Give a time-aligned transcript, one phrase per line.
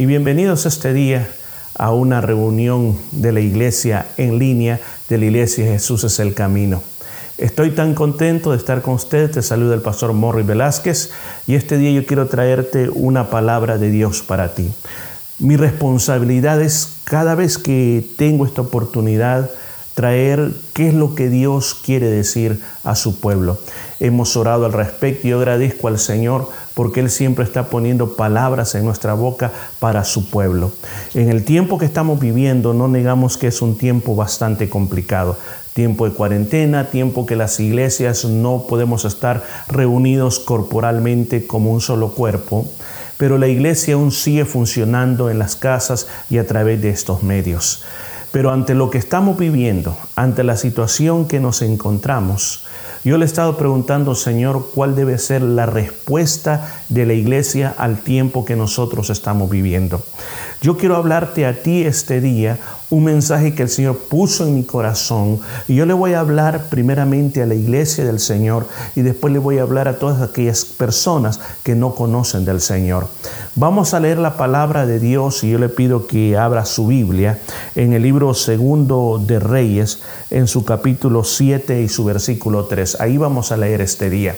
[0.00, 1.28] y bienvenidos este día
[1.74, 4.80] a una reunión de la iglesia en línea
[5.10, 6.82] de la iglesia Jesús es el camino.
[7.36, 9.30] Estoy tan contento de estar con usted.
[9.30, 11.10] Te saluda el pastor Morri Velázquez
[11.46, 14.72] y este día yo quiero traerte una palabra de Dios para ti.
[15.38, 19.50] Mi responsabilidad es cada vez que tengo esta oportunidad
[19.92, 23.58] traer qué es lo que Dios quiere decir a su pueblo.
[24.00, 28.74] Hemos orado al respecto y yo agradezco al Señor porque Él siempre está poniendo palabras
[28.74, 30.72] en nuestra boca para su pueblo.
[31.14, 35.36] En el tiempo que estamos viviendo no negamos que es un tiempo bastante complicado.
[35.74, 42.08] Tiempo de cuarentena, tiempo que las iglesias no podemos estar reunidos corporalmente como un solo
[42.10, 42.66] cuerpo
[43.20, 47.82] pero la iglesia aún sigue funcionando en las casas y a través de estos medios.
[48.32, 52.64] Pero ante lo que estamos viviendo, ante la situación que nos encontramos,
[53.02, 58.00] yo le he estado preguntando, Señor, cuál debe ser la respuesta de la iglesia al
[58.00, 60.02] tiempo que nosotros estamos viviendo.
[60.60, 62.58] Yo quiero hablarte a ti este día
[62.90, 66.66] un mensaje que el Señor puso en mi corazón y yo le voy a hablar
[66.68, 70.64] primeramente a la iglesia del Señor y después le voy a hablar a todas aquellas
[70.64, 73.06] personas que no conocen del Señor.
[73.54, 77.38] Vamos a leer la palabra de Dios y yo le pido que abra su Biblia
[77.76, 83.00] en el libro segundo de Reyes en su capítulo 7 y su versículo 3.
[83.00, 84.34] Ahí vamos a leer este día.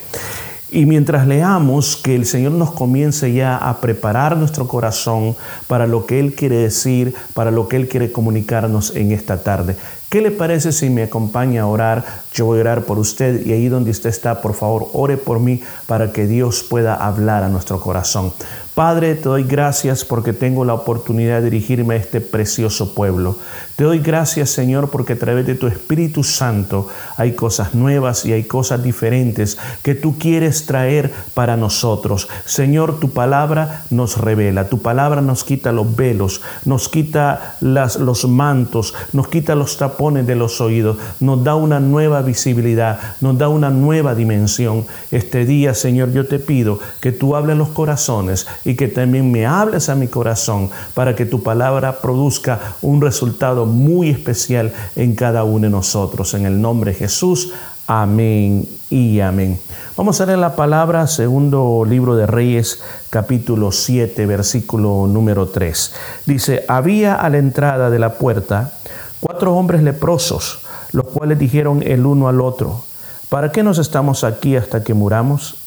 [0.75, 6.07] Y mientras leamos, que el Señor nos comience ya a preparar nuestro corazón para lo
[6.07, 9.77] que Él quiere decir, para lo que Él quiere comunicarnos en esta tarde.
[10.09, 12.05] ¿Qué le parece si me acompaña a orar?
[12.33, 15.41] Yo voy a orar por usted y ahí donde usted está, por favor, ore por
[15.41, 18.33] mí para que Dios pueda hablar a nuestro corazón.
[18.75, 23.37] Padre, te doy gracias porque tengo la oportunidad de dirigirme a este precioso pueblo.
[23.77, 28.33] Te doy gracias, Señor, porque a través de tu Espíritu Santo hay cosas nuevas y
[28.33, 32.29] hay cosas diferentes que tú quieres traer para nosotros.
[32.47, 38.95] Señor, tu palabra nos revela, tu palabra nos quita los velos, nos quita los mantos,
[39.13, 43.69] nos quita los tapones de los oídos, nos da una nueva visibilidad, nos da una
[43.69, 44.87] nueva dimensión.
[45.11, 49.47] Este día, Señor, yo te pido que tú hables los corazones y que también me
[49.47, 55.45] hables a mi corazón para que tu palabra produzca un resultado muy especial en cada
[55.45, 56.35] uno de nosotros.
[56.35, 57.53] En el nombre de Jesús,
[57.87, 59.59] amén y amén.
[59.97, 65.95] Vamos a leer la palabra, segundo libro de Reyes, capítulo 7, versículo número 3.
[66.27, 68.73] Dice, había a la entrada de la puerta
[69.21, 70.61] cuatro hombres leprosos,
[70.93, 72.85] los cuales dijeron el uno al otro,
[73.29, 75.62] ¿para qué nos estamos aquí hasta que muramos?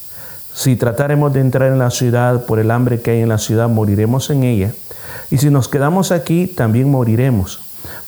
[0.55, 3.67] Si trataremos de entrar en la ciudad por el hambre que hay en la ciudad,
[3.67, 4.71] moriremos en ella.
[5.29, 7.59] Y si nos quedamos aquí, también moriremos.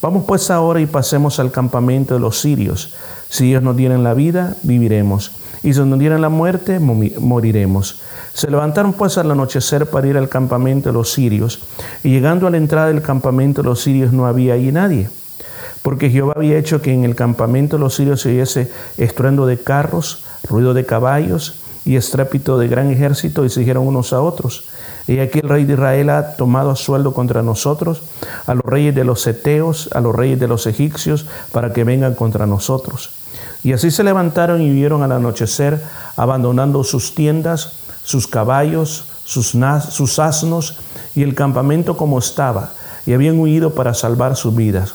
[0.01, 2.95] Vamos pues ahora y pasemos al campamento de los sirios.
[3.27, 5.33] Si ellos nos dieran la vida, viviremos.
[5.61, 7.99] Y si nos dieran la muerte, moriremos.
[8.33, 11.59] Se levantaron pues al anochecer para ir al campamento de los sirios.
[12.01, 15.09] Y llegando a la entrada del campamento de los sirios no había allí nadie
[15.83, 19.57] porque Jehová había hecho que en el campamento de los sirios se oyese estruendo de
[19.57, 24.65] carros, ruido de caballos y estrépito de gran ejército, y se dijeron unos a otros.
[25.07, 28.01] Y aquí el rey de Israel ha tomado a sueldo contra nosotros,
[28.45, 32.13] a los reyes de los seteos, a los reyes de los egipcios, para que vengan
[32.13, 33.11] contra nosotros.
[33.63, 35.81] Y así se levantaron y vieron al anochecer,
[36.17, 39.55] abandonando sus tiendas, sus caballos, sus,
[39.89, 40.77] sus asnos
[41.15, 42.71] y el campamento como estaba,
[43.05, 44.93] y habían huido para salvar sus vidas.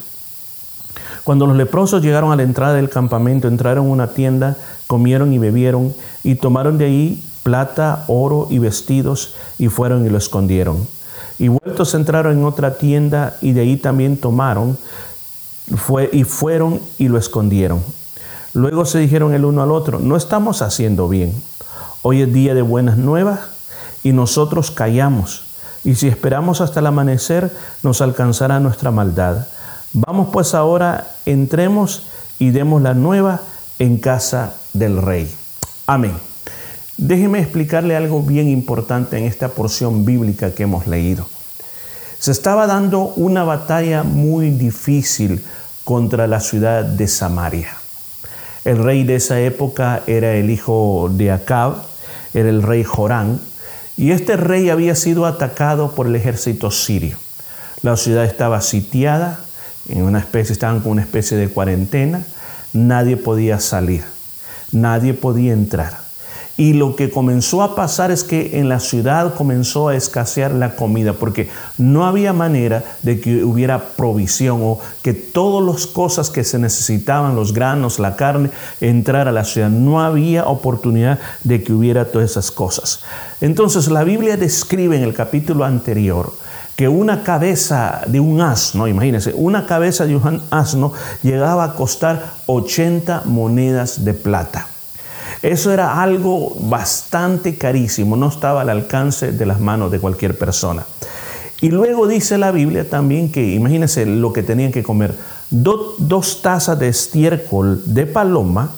[1.25, 4.56] Cuando los leprosos llegaron a la entrada del campamento, entraron en una tienda,
[4.87, 5.94] comieron y bebieron,
[6.25, 10.87] y tomaron de ahí plata, oro y vestidos, y fueron y lo escondieron.
[11.38, 14.77] Y vueltos entraron en otra tienda, y de ahí también tomaron,
[15.77, 17.82] fue, y fueron y lo escondieron.
[18.53, 21.32] Luego se dijeron el uno al otro, no estamos haciendo bien.
[22.03, 23.41] Hoy es día de buenas nuevas,
[24.03, 25.44] y nosotros callamos.
[25.84, 29.47] Y si esperamos hasta el amanecer, nos alcanzará nuestra maldad.
[29.94, 32.06] Vamos pues ahora, entremos
[32.38, 33.42] y demos la nueva
[33.78, 35.30] en casa del rey.
[35.86, 36.14] Amén.
[36.97, 41.26] Déjeme explicarle algo bien importante en esta porción bíblica que hemos leído.
[42.19, 45.44] Se estaba dando una batalla muy difícil
[45.84, 47.69] contra la ciudad de Samaria.
[48.64, 51.75] El rey de esa época era el hijo de Acab,
[52.32, 53.40] era el rey Jorán,
[53.96, 57.17] y este rey había sido atacado por el ejército sirio.
[57.82, 59.40] La ciudad estaba sitiada,
[59.88, 62.25] en una especie, estaban con una especie de cuarentena,
[62.73, 64.05] nadie podía salir,
[64.70, 66.02] nadie podía entrar.
[66.58, 70.76] Y lo que comenzó a pasar es que en la ciudad comenzó a escasear la
[70.76, 71.49] comida, porque
[71.79, 77.34] no había manera de que hubiera provisión o que todas las cosas que se necesitaban,
[77.34, 78.50] los granos, la carne,
[78.82, 79.70] entrar a la ciudad.
[79.70, 83.00] No había oportunidad de que hubiera todas esas cosas.
[83.40, 86.34] Entonces la Biblia describe en el capítulo anterior
[86.76, 90.92] que una cabeza de un asno, imagínense, una cabeza de un asno
[91.22, 94.69] llegaba a costar 80 monedas de plata.
[95.42, 100.84] Eso era algo bastante carísimo, no estaba al alcance de las manos de cualquier persona.
[101.60, 105.14] Y luego dice la Biblia también que, imagínense lo que tenían que comer,
[105.50, 108.70] dos tazas de estiércol de paloma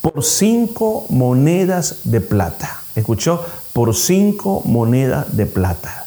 [0.00, 2.80] por cinco monedas de plata.
[2.94, 3.44] ¿Escuchó?
[3.72, 6.06] Por cinco monedas de plata.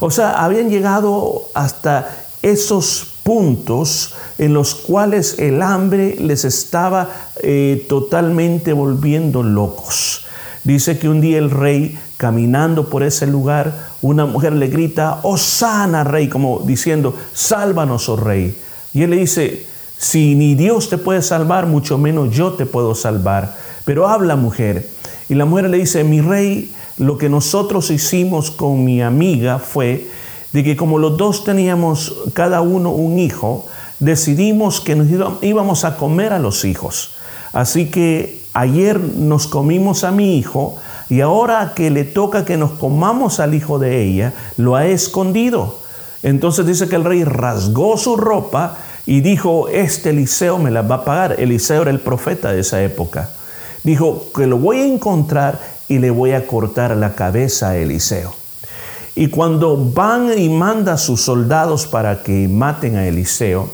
[0.00, 2.08] O sea, habían llegado hasta
[2.42, 7.10] esos puntos en los cuales el hambre les estaba
[7.42, 10.24] eh, totalmente volviendo locos.
[10.64, 15.36] Dice que un día el rey, caminando por ese lugar, una mujer le grita, oh
[15.36, 18.56] sana rey, como diciendo, sálvanos, oh rey.
[18.94, 19.66] Y él le dice,
[19.98, 23.56] si ni Dios te puede salvar, mucho menos yo te puedo salvar.
[23.84, 24.88] Pero habla mujer.
[25.28, 30.06] Y la mujer le dice, mi rey, lo que nosotros hicimos con mi amiga fue
[30.52, 33.66] de que como los dos teníamos cada uno un hijo,
[34.00, 35.08] decidimos que nos
[35.42, 37.14] íbamos a comer a los hijos.
[37.52, 40.76] Así que ayer nos comimos a mi hijo
[41.08, 45.76] y ahora que le toca que nos comamos al hijo de ella, lo ha escondido.
[46.22, 50.96] Entonces dice que el rey rasgó su ropa y dijo, este Eliseo me la va
[50.96, 51.36] a pagar.
[51.38, 53.30] Eliseo era el profeta de esa época.
[53.84, 58.34] Dijo que lo voy a encontrar y le voy a cortar la cabeza a Eliseo.
[59.14, 63.68] Y cuando van y manda a sus soldados para que maten a Eliseo,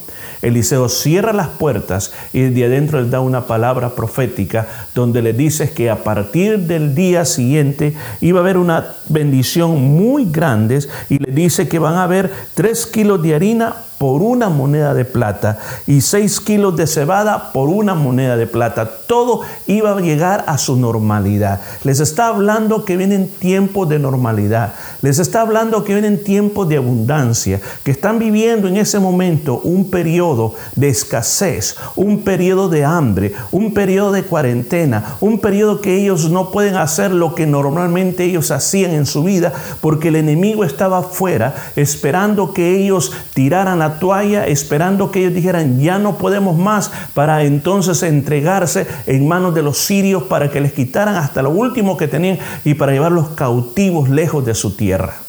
[0.45, 5.73] Eliseo cierra las puertas y de adentro le da una palabra profética donde le dice
[5.73, 11.33] que a partir del día siguiente iba a haber una bendición muy grande y le
[11.33, 16.01] dice que van a haber tres kilos de harina por una moneda de plata y
[16.01, 18.91] seis kilos de cebada por una moneda de plata.
[19.07, 21.61] Todo iba a llegar a su normalidad.
[21.85, 24.75] Les está hablando que vienen tiempos de normalidad.
[25.03, 29.91] Les está hablando que vienen tiempos de abundancia, que están viviendo en ese momento un
[29.91, 36.31] periodo de escasez, un periodo de hambre, un periodo de cuarentena, un periodo que ellos
[36.31, 40.99] no pueden hacer lo que normalmente ellos hacían en su vida porque el enemigo estaba
[40.99, 47.45] afuera esperando que ellos tiraran toalla esperando que ellos dijeran, ya no podemos más, para
[47.45, 52.09] entonces entregarse en manos de los sirios para que les quitaran hasta lo último que
[52.09, 55.24] tenían y para llevarlos cautivos lejos de su tierra.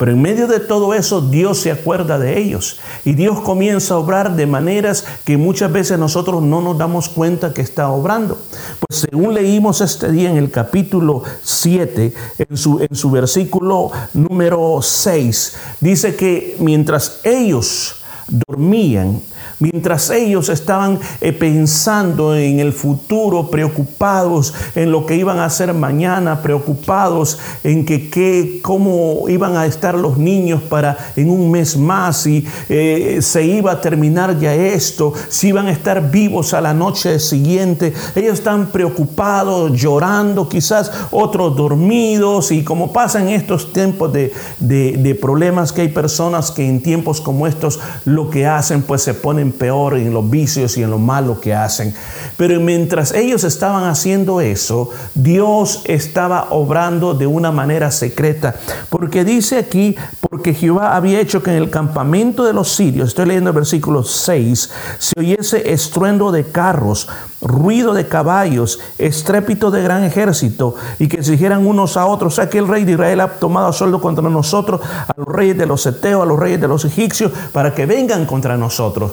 [0.00, 3.98] Pero en medio de todo eso Dios se acuerda de ellos y Dios comienza a
[3.98, 8.38] obrar de maneras que muchas veces nosotros no nos damos cuenta que está obrando.
[8.88, 14.78] Pues según leímos este día en el capítulo 7, en su, en su versículo número
[14.80, 17.96] 6, dice que mientras ellos
[18.26, 19.20] dormían,
[19.58, 25.72] mientras ellos estaban eh, pensando en el futuro, preocupados en lo que iban a hacer
[25.74, 32.26] mañana, preocupados en que, cómo iban a estar los niños para en un mes más
[32.26, 36.74] y eh, se iba a terminar ya esto, si iban a estar vivos a la
[36.74, 37.92] noche siguiente.
[38.14, 45.14] Ellos están preocupados, llorando, quizás otros dormidos y como pasa en estos tiempos de, de
[45.14, 49.29] problemas que hay personas que en tiempos como estos lo que hacen pues se ponen
[49.52, 51.94] peor en los vicios y en lo malo que hacen.
[52.36, 58.54] Pero mientras ellos estaban haciendo eso, Dios estaba obrando de una manera secreta.
[58.88, 59.96] Porque dice aquí,
[60.28, 64.02] porque Jehová había hecho que en el campamento de los sirios, estoy leyendo el versículo
[64.02, 67.08] 6, se oyese estruendo de carros,
[67.40, 72.36] ruido de caballos, estrépito de gran ejército, y que se dijeran unos a otros, o
[72.36, 75.56] sea que el rey de Israel ha tomado a sueldo contra nosotros, a los reyes
[75.56, 79.12] de los eteos, a los reyes de los egipcios, para que vengan contra nosotros.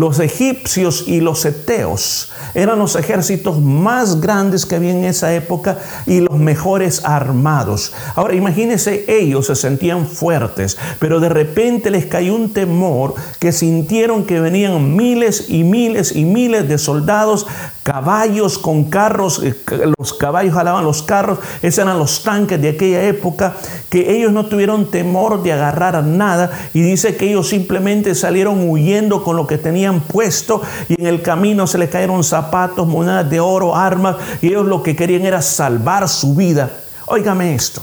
[0.00, 5.76] Los egipcios y los eteos eran los ejércitos más grandes que había en esa época
[6.06, 7.92] y los mejores armados.
[8.14, 14.24] Ahora imagínense, ellos se sentían fuertes, pero de repente les cayó un temor que sintieron
[14.24, 17.46] que venían miles y miles y miles de soldados
[17.82, 19.52] caballos con carros, eh,
[19.98, 23.56] los caballos jalaban los carros, esos eran los tanques de aquella época,
[23.88, 29.24] que ellos no tuvieron temor de agarrar nada y dice que ellos simplemente salieron huyendo
[29.24, 33.40] con lo que tenían puesto y en el camino se les cayeron zapatos, monedas de
[33.40, 36.70] oro, armas y ellos lo que querían era salvar su vida.
[37.06, 37.82] Óigame esto.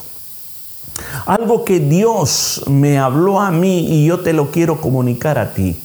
[1.25, 5.81] Algo que Dios me habló a mí y yo te lo quiero comunicar a ti.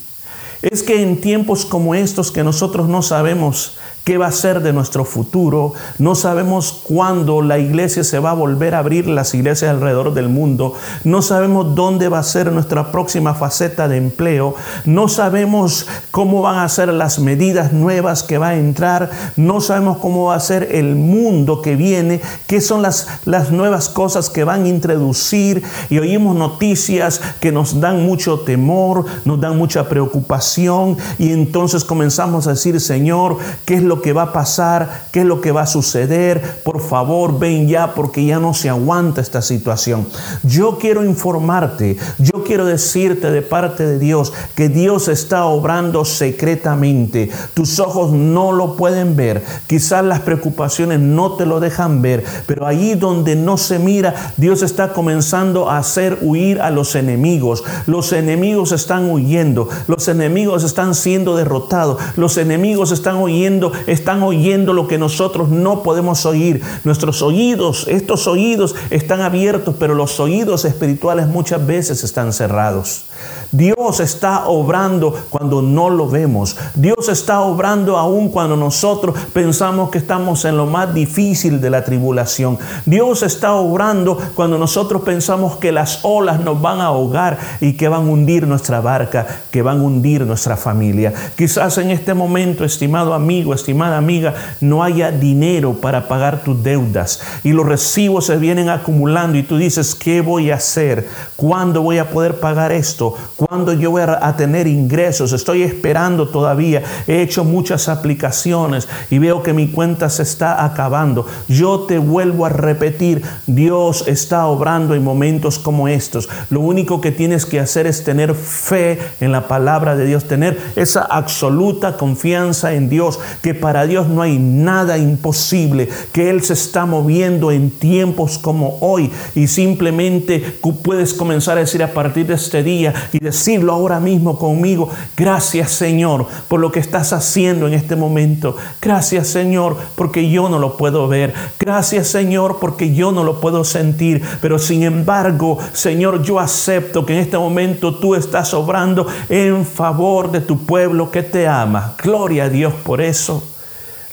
[0.63, 4.73] Es que en tiempos como estos que nosotros no sabemos qué va a ser de
[4.73, 9.71] nuestro futuro, no sabemos cuándo la iglesia se va a volver a abrir, las iglesias
[9.71, 14.55] alrededor del mundo, no sabemos dónde va a ser nuestra próxima faceta de empleo,
[14.85, 19.99] no sabemos cómo van a ser las medidas nuevas que va a entrar, no sabemos
[19.99, 24.45] cómo va a ser el mundo que viene, qué son las, las nuevas cosas que
[24.45, 25.63] van a introducir.
[25.91, 30.97] Y oímos noticias que nos dan mucho temor, nos dan mucha preocupación.
[31.19, 35.07] Y entonces comenzamos a decir, Señor, ¿qué es lo que va a pasar?
[35.11, 36.61] ¿Qué es lo que va a suceder?
[36.65, 40.07] Por favor, ven ya porque ya no se aguanta esta situación.
[40.43, 47.31] Yo quiero informarte, yo quiero decirte de parte de Dios que Dios está obrando secretamente.
[47.55, 49.45] Tus ojos no lo pueden ver.
[49.67, 54.63] Quizás las preocupaciones no te lo dejan ver, pero allí donde no se mira, Dios
[54.63, 57.65] está comenzando a hacer huir a los enemigos.
[57.87, 64.73] Los enemigos están huyendo, los enemigos están siendo derrotados, los enemigos están oyendo, están oyendo
[64.73, 66.63] lo que nosotros no podemos oír.
[66.85, 73.07] Nuestros oídos, estos oídos están abiertos, pero los oídos espirituales muchas veces están cerrados.
[73.53, 76.57] Dios está obrando cuando no lo vemos.
[76.75, 81.85] Dios está obrando aún cuando nosotros pensamos que estamos en lo más difícil de la
[81.85, 82.59] tribulación.
[82.87, 87.89] Dios está obrando cuando nosotros pensamos que las olas nos van a ahogar y que
[87.89, 91.13] van a hundir nuestra barca, que van a hundir nuestra familia.
[91.37, 97.23] Quizás en este momento, estimado amigo, estimada amiga, no haya dinero para pagar tus deudas
[97.43, 101.09] y los recibos se vienen acumulando y tú dices, ¿qué voy a hacer?
[101.37, 103.17] ¿Cuándo voy a poder pagar esto?
[103.37, 105.33] ¿Cuándo yo voy a tener ingresos?
[105.33, 106.83] Estoy esperando todavía.
[107.07, 111.27] He hecho muchas aplicaciones y veo que mi cuenta se está acabando.
[111.49, 116.29] Yo te vuelvo a repetir, Dios está obrando en momentos como estos.
[116.51, 120.61] Lo único que tienes que hacer es tener fe en la palabra de Dios, tener
[120.77, 126.55] esa absoluta confianza en Dios, que para Dios no hay nada imposible, que Él se
[126.55, 130.41] está moviendo en tiempos como hoy y simplemente
[130.83, 134.89] puedes comenzar a decir a partir de este día y decirlo ahora mismo conmigo.
[135.17, 138.57] Gracias Señor por lo que estás haciendo en este momento.
[138.81, 141.33] Gracias Señor porque yo no lo puedo ver.
[141.61, 144.23] Gracias Señor porque yo no lo puedo sentir.
[144.41, 150.33] Pero sin embargo, Señor, yo acepto que en este momento tú estás obrando en favor
[150.33, 151.95] de tu pueblo que te ama.
[152.03, 153.52] Gloria a Dios por eso.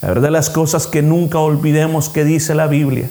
[0.02, 3.10] La verdad las cosas que nunca olvidemos que dice la Biblia.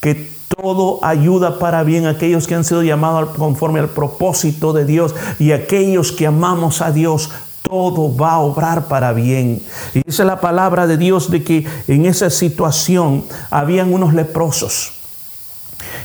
[0.00, 5.14] Que todo ayuda para bien aquellos que han sido llamados conforme al propósito de Dios
[5.38, 7.30] y aquellos que amamos a Dios.
[7.62, 9.62] Todo va a obrar para bien.
[9.94, 14.92] Y dice la palabra de Dios de que en esa situación habían unos leprosos.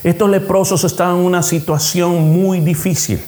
[0.03, 3.21] Estos leprosos estaban en una situación muy difícil.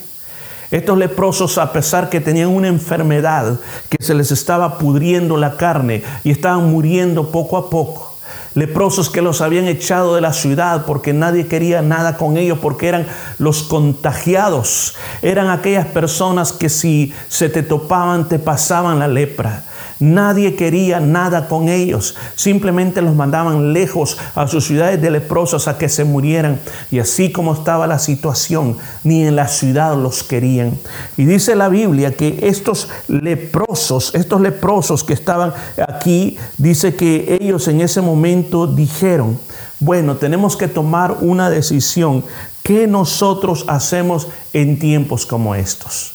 [0.72, 3.60] Estos leprosos, a pesar que tenían una enfermedad
[3.90, 8.16] que se les estaba pudriendo la carne y estaban muriendo poco a poco,
[8.54, 12.88] leprosos que los habían echado de la ciudad porque nadie quería nada con ellos, porque
[12.88, 13.06] eran
[13.38, 19.64] los contagiados, eran aquellas personas que si se te topaban te pasaban la lepra.
[20.02, 22.16] Nadie quería nada con ellos.
[22.34, 26.58] Simplemente los mandaban lejos a sus ciudades de leprosos a que se murieran.
[26.90, 30.76] Y así como estaba la situación, ni en la ciudad los querían.
[31.16, 35.54] Y dice la Biblia que estos leprosos, estos leprosos que estaban
[35.88, 39.38] aquí, dice que ellos en ese momento dijeron,
[39.78, 42.24] bueno, tenemos que tomar una decisión.
[42.64, 46.10] ¿Qué nosotros hacemos en tiempos como estos?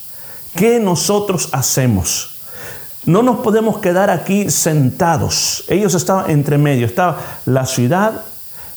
[0.57, 2.36] ¿Qué nosotros hacemos?
[3.07, 5.63] No nos podemos quedar aquí sentados.
[5.69, 6.85] Ellos estaban entre medio.
[6.85, 8.21] Estaba la ciudad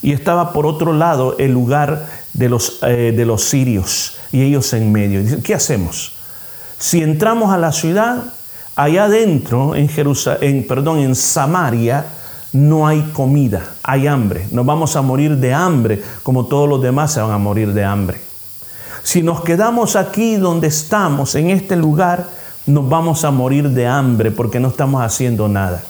[0.02, 4.18] y estaba por otro lado el lugar de los, eh, de los sirios.
[4.30, 5.20] Y ellos en medio.
[5.42, 6.12] ¿qué hacemos?
[6.78, 8.22] Si entramos a la ciudad,
[8.76, 12.06] allá adentro, en, Jerusalén, perdón, en Samaria,
[12.52, 14.46] no hay comida, hay hambre.
[14.52, 17.84] Nos vamos a morir de hambre, como todos los demás se van a morir de
[17.84, 18.20] hambre.
[19.02, 22.39] Si nos quedamos aquí donde estamos, en este lugar,
[22.72, 25.82] nos vamos a morir de hambre porque no estamos haciendo nada.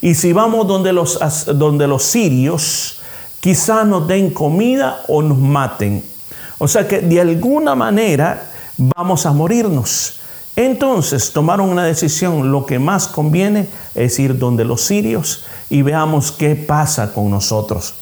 [0.00, 1.18] Y si vamos donde los,
[1.56, 3.00] donde los sirios,
[3.40, 6.02] quizás nos den comida o nos maten.
[6.58, 10.20] O sea que de alguna manera vamos a morirnos.
[10.54, 16.30] Entonces tomaron una decisión, lo que más conviene es ir donde los sirios y veamos
[16.30, 17.94] qué pasa con nosotros.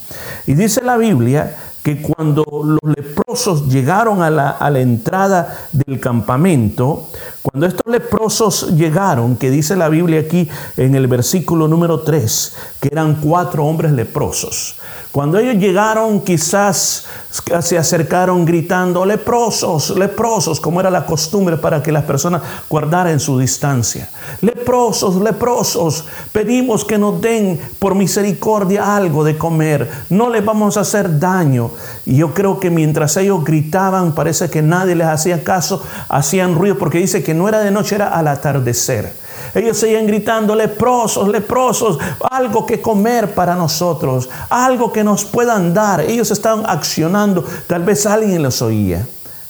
[0.46, 6.00] Y dice la Biblia que cuando los leprosos llegaron a la, a la entrada del
[6.00, 7.08] campamento,
[7.42, 12.88] Cuando estos leprosos llegaron, que dice la Biblia aquí en el versículo número 3, que
[12.92, 14.76] eran cuatro hombres leprosos,
[15.10, 17.06] cuando ellos llegaron quizás
[17.60, 23.38] se acercaron gritando, leprosos, leprosos, como era la costumbre para que las personas guardaran su
[23.38, 24.08] distancia.
[24.40, 30.80] Leprosos, leprosos, pedimos que nos den por misericordia algo de comer, no les vamos a
[30.80, 31.70] hacer daño.
[32.04, 36.78] Y yo creo que mientras ellos gritaban, parece que nadie les hacía caso, hacían ruido,
[36.78, 39.12] porque dice que no era de noche, era al atardecer.
[39.54, 41.98] Ellos seguían gritando, leprosos, leprosos,
[42.30, 46.00] algo que comer para nosotros, algo que nos puedan dar.
[46.00, 49.06] Ellos estaban accionando, tal vez alguien los oía.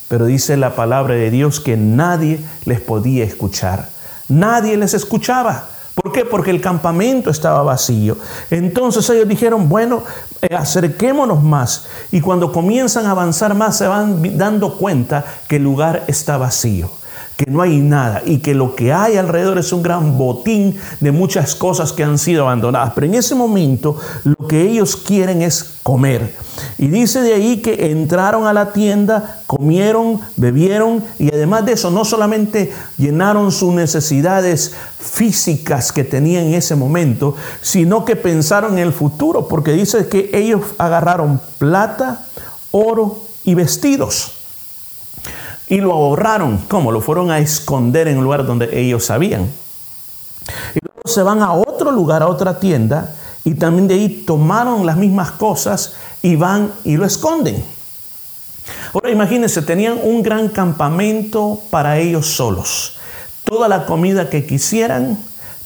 [0.08, 3.88] Pero dice la palabra de Dios que nadie les podía escuchar.
[4.28, 5.66] Nadie les escuchaba.
[5.94, 6.24] ¿Por qué?
[6.24, 8.16] Porque el campamento estaba vacío.
[8.50, 10.02] Entonces ellos dijeron, bueno,
[10.40, 11.86] eh, acerquémonos más.
[12.10, 16.90] Y cuando comienzan a avanzar más, se van dando cuenta que el lugar está vacío
[17.40, 21.10] que no hay nada y que lo que hay alrededor es un gran botín de
[21.10, 22.92] muchas cosas que han sido abandonadas.
[22.94, 26.34] Pero en ese momento lo que ellos quieren es comer.
[26.76, 31.90] Y dice de ahí que entraron a la tienda, comieron, bebieron y además de eso
[31.90, 38.80] no solamente llenaron sus necesidades físicas que tenían en ese momento, sino que pensaron en
[38.80, 42.26] el futuro, porque dice que ellos agarraron plata,
[42.70, 44.39] oro y vestidos
[45.70, 46.58] y lo ahorraron.
[46.68, 46.92] ¿Cómo?
[46.92, 49.42] Lo fueron a esconder en un lugar donde ellos sabían.
[50.74, 54.84] Y luego se van a otro lugar, a otra tienda, y también de ahí tomaron
[54.84, 57.64] las mismas cosas y van y lo esconden.
[58.92, 62.98] Ahora imagínense, tenían un gran campamento para ellos solos.
[63.44, 65.18] Toda la comida que quisieran,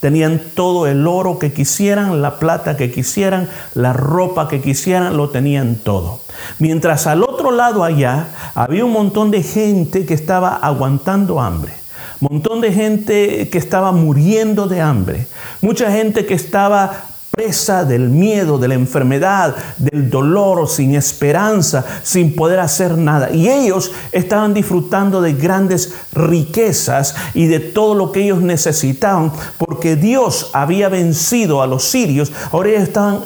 [0.05, 5.31] tenían todo el oro que quisieran, la plata que quisieran, la ropa que quisieran, lo
[5.31, 6.21] tenían todo.
[6.59, 11.73] Mientras al otro lado allá había un montón de gente que estaba aguantando hambre.
[12.21, 15.27] Montón de gente que estaba muriendo de hambre.
[15.63, 22.35] Mucha gente que estaba presa del miedo, de la enfermedad, del dolor, sin esperanza, sin
[22.35, 23.31] poder hacer nada.
[23.33, 29.97] Y ellos estaban disfrutando de grandes riquezas y de todo lo que ellos necesitaban, porque
[29.97, 32.33] Dios había vencido a los sirios.
[32.53, 33.21] Ahora ellos estaban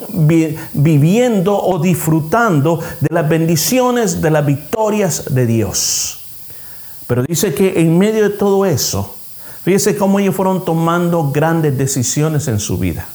[0.73, 6.21] viviendo o disfrutando de las bendiciones, de las victorias de Dios.
[7.07, 9.15] Pero dice que en medio de todo eso,
[9.65, 13.07] fíjese cómo ellos fueron tomando grandes decisiones en su vida.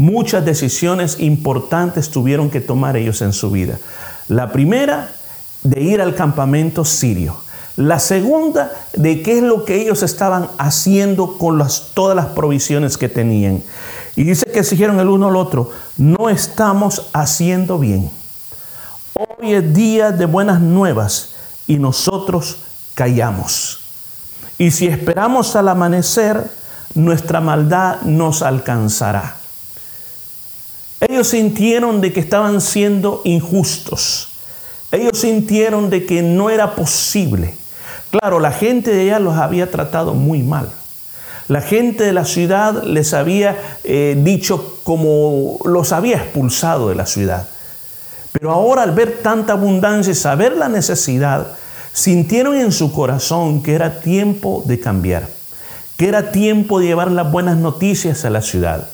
[0.00, 3.78] Muchas decisiones importantes tuvieron que tomar ellos en su vida.
[4.28, 5.12] La primera,
[5.62, 7.36] de ir al campamento sirio.
[7.76, 13.10] La segunda, de qué es lo que ellos estaban haciendo con todas las provisiones que
[13.10, 13.62] tenían.
[14.16, 18.10] Y dice que se dijeron el uno al otro, no estamos haciendo bien.
[19.12, 21.34] Hoy es día de buenas nuevas
[21.66, 22.56] y nosotros
[22.94, 23.80] callamos.
[24.56, 26.50] Y si esperamos al amanecer,
[26.94, 29.39] nuestra maldad nos alcanzará.
[31.00, 34.28] Ellos sintieron de que estaban siendo injustos.
[34.92, 37.54] Ellos sintieron de que no era posible.
[38.10, 40.68] Claro, la gente de allá los había tratado muy mal.
[41.48, 47.06] La gente de la ciudad les había eh, dicho como los había expulsado de la
[47.06, 47.48] ciudad.
[48.32, 51.46] Pero ahora al ver tanta abundancia y saber la necesidad,
[51.92, 55.28] sintieron en su corazón que era tiempo de cambiar,
[55.96, 58.88] que era tiempo de llevar las buenas noticias a la ciudad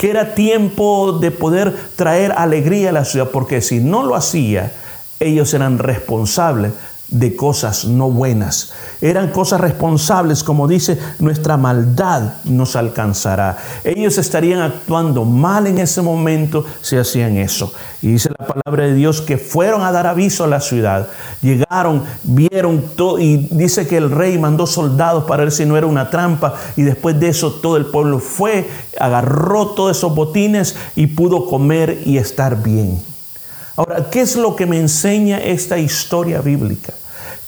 [0.00, 4.72] que era tiempo de poder traer alegría a la ciudad, porque si no lo hacía,
[5.20, 6.72] ellos eran responsables
[7.10, 8.72] de cosas no buenas.
[9.00, 13.58] Eran cosas responsables, como dice, nuestra maldad nos alcanzará.
[13.84, 17.72] Ellos estarían actuando mal en ese momento si hacían eso.
[18.02, 21.08] Y dice la palabra de Dios que fueron a dar aviso a la ciudad.
[21.42, 25.86] Llegaron, vieron todo y dice que el rey mandó soldados para ver si no era
[25.86, 26.54] una trampa.
[26.76, 28.68] Y después de eso todo el pueblo fue,
[28.98, 33.02] agarró todos esos botines y pudo comer y estar bien.
[33.80, 36.92] Ahora, ¿qué es lo que me enseña esta historia bíblica?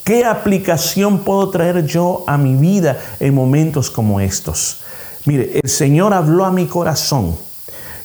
[0.02, 4.78] ¿Qué aplicación puedo traer yo a mi vida en momentos como estos?
[5.26, 7.36] Mire, el Señor habló a mi corazón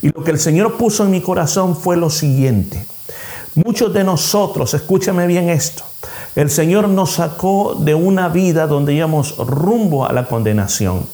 [0.01, 2.85] y lo que el Señor puso en mi corazón fue lo siguiente.
[3.55, 5.85] Muchos de nosotros, escúchame bien esto,
[6.35, 11.05] el Señor nos sacó de una vida donde íbamos rumbo a la condenación.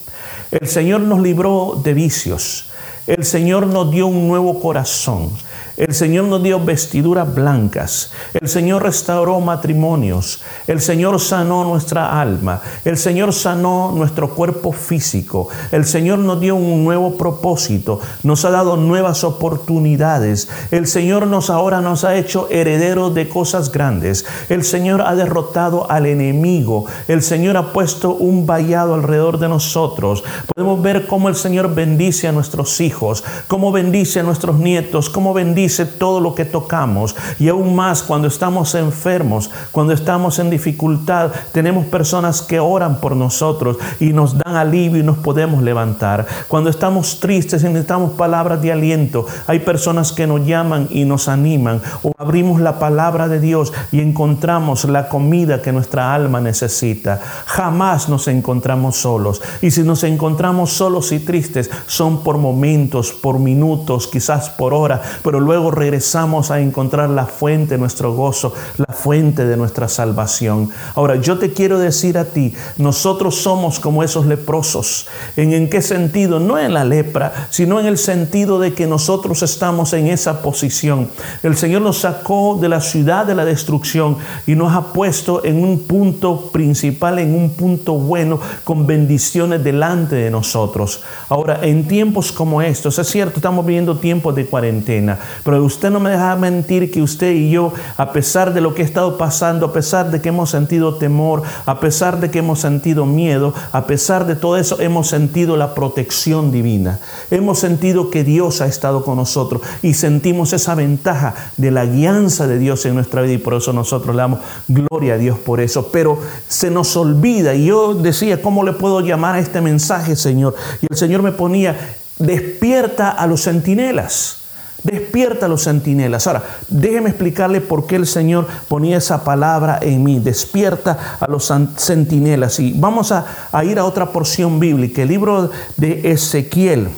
[0.49, 2.71] El Señor nos libró de vicios.
[3.05, 5.29] El Señor nos dio un nuevo corazón.
[5.75, 8.11] El Señor nos dio vestiduras blancas.
[8.35, 10.43] El Señor restauró matrimonios.
[10.67, 12.61] El Señor sanó nuestra alma.
[12.85, 15.49] El Señor sanó nuestro cuerpo físico.
[15.71, 17.99] El Señor nos dio un nuevo propósito.
[18.21, 20.47] Nos ha dado nuevas oportunidades.
[20.69, 24.25] El Señor nos ahora nos ha hecho herederos de cosas grandes.
[24.49, 26.85] El Señor ha derrotado al enemigo.
[27.07, 30.23] El Señor ha puesto un vallado alrededor de nosotros.
[30.53, 35.33] Podemos ver cómo el Señor bendice a nuestros hijos, cómo bendice a nuestros nietos, cómo
[35.33, 40.49] bendice dice todo lo que tocamos y aún más cuando estamos enfermos, cuando estamos en
[40.49, 46.25] dificultad, tenemos personas que oran por nosotros y nos dan alivio y nos podemos levantar.
[46.47, 51.27] Cuando estamos tristes y necesitamos palabras de aliento, hay personas que nos llaman y nos
[51.27, 57.21] animan o abrimos la palabra de Dios y encontramos la comida que nuestra alma necesita.
[57.45, 63.39] Jamás nos encontramos solos y si nos encontramos solos y tristes son por momentos, por
[63.39, 68.55] minutos, quizás por hora, pero luego luego regresamos a encontrar la fuente de nuestro gozo,
[68.77, 70.71] la fuente de nuestra salvación.
[70.95, 75.05] Ahora, yo te quiero decir a ti, nosotros somos como esos leprosos.
[75.37, 76.39] ¿En, en qué sentido?
[76.39, 81.09] No en la lepra, sino en el sentido de que nosotros estamos en esa posición.
[81.43, 85.63] El Señor nos sacó de la ciudad de la destrucción y nos ha puesto en
[85.63, 91.03] un punto principal, en un punto bueno, con bendiciones delante de nosotros.
[91.29, 95.99] Ahora, en tiempos como estos, es cierto, estamos viviendo tiempos de cuarentena, pero usted no
[95.99, 99.67] me deja mentir que usted y yo, a pesar de lo que ha estado pasando,
[99.67, 103.85] a pesar de que hemos sentido temor, a pesar de que hemos sentido miedo, a
[103.85, 106.99] pesar de todo eso, hemos sentido la protección divina.
[107.31, 112.47] Hemos sentido que Dios ha estado con nosotros y sentimos esa ventaja de la guianza
[112.47, 115.59] de Dios en nuestra vida y por eso nosotros le damos gloria a Dios por
[115.59, 115.89] eso.
[115.91, 120.55] Pero se nos olvida y yo decía, ¿cómo le puedo llamar a este mensaje, Señor?
[120.81, 124.42] Y el Señor me ponía, despierta a los centinelas.
[124.83, 126.27] Despierta a los centinelas.
[126.27, 130.19] Ahora, déjeme explicarle por qué el Señor ponía esa palabra en mí.
[130.19, 132.59] Despierta a los centinelas.
[132.59, 136.89] Y vamos a, a ir a otra porción bíblica, el libro de Ezequiel.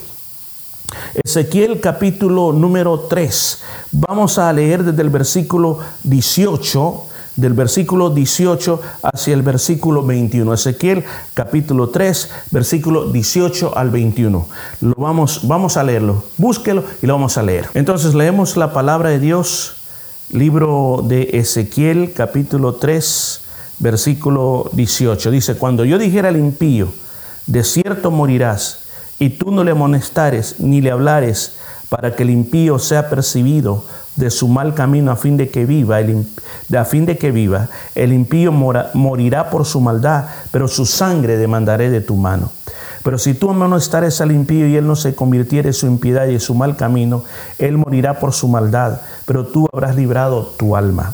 [1.24, 3.62] Ezequiel capítulo número 3.
[3.92, 7.04] Vamos a leer desde el versículo 18
[7.36, 10.54] del versículo 18 hacia el versículo 21.
[10.54, 14.48] Ezequiel capítulo 3, versículo 18 al 21.
[14.82, 16.24] Lo vamos, vamos a leerlo.
[16.38, 17.68] Búsquelo y lo vamos a leer.
[17.74, 19.76] Entonces leemos la palabra de Dios,
[20.30, 23.42] libro de Ezequiel capítulo 3,
[23.80, 25.32] versículo 18.
[25.32, 26.88] Dice, cuando yo dijera al impío,
[27.48, 28.80] de cierto morirás,
[29.20, 31.58] y tú no le amonestares ni le hablares,
[31.90, 33.84] para que el impío sea percibido
[34.16, 36.26] de su mal camino a fin de que viva, el,
[36.78, 41.90] a fin de que viva, el impío morirá por su maldad, pero su sangre demandaré
[41.90, 42.52] de tu mano.
[43.04, 46.34] Pero si tú amonestares al impío y él no se convirtiere en su impiedad y
[46.34, 47.24] en su mal camino,
[47.60, 51.14] él morirá por su maldad, pero tú habrás librado tu alma.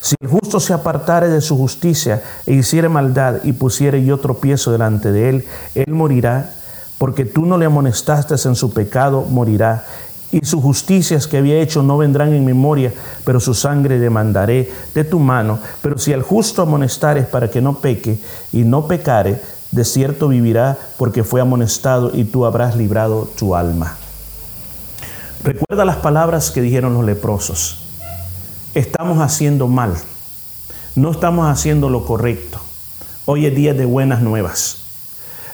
[0.00, 4.72] Si el justo se apartare de su justicia e hiciere maldad y pusiere yo tropiezo
[4.72, 6.54] delante de él, él morirá,
[6.98, 9.84] porque tú no le amonestaste en su pecado, morirá
[10.32, 12.92] y sus justicias que había hecho no vendrán en memoria,
[13.24, 15.58] pero su sangre demandaré de tu mano.
[15.82, 18.18] Pero si al justo amonestares para que no peque
[18.52, 19.40] y no pecare,
[19.72, 23.96] de cierto vivirá porque fue amonestado y tú habrás librado tu alma.
[25.42, 27.78] Recuerda las palabras que dijeron los leprosos.
[28.74, 29.94] Estamos haciendo mal,
[30.94, 32.60] no estamos haciendo lo correcto.
[33.26, 34.78] Hoy es día de buenas nuevas.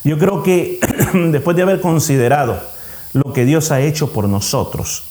[0.04, 0.80] Yo creo que
[1.30, 2.60] después de haber considerado
[3.16, 5.04] lo que Dios ha hecho por nosotros.